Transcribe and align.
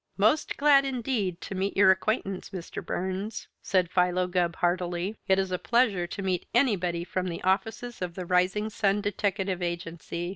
"Most 0.17 0.57
glad, 0.57 0.83
indeed, 0.83 1.39
to 1.41 1.53
meet 1.53 1.77
your 1.77 1.91
acquaintance, 1.91 2.49
Mr. 2.49 2.83
Burns," 2.83 3.47
said 3.61 3.91
Philo 3.91 4.25
Gubb 4.25 4.55
heartily. 4.55 5.15
"It 5.27 5.37
is 5.37 5.51
a 5.51 5.59
pleasure 5.59 6.07
to 6.07 6.21
meet 6.23 6.47
anybody 6.55 7.03
from 7.03 7.27
the 7.27 7.43
offices 7.43 8.01
of 8.01 8.15
the 8.15 8.25
Rising 8.25 8.71
Sun 8.71 9.01
Deteckative 9.01 9.61
Agency. 9.61 10.29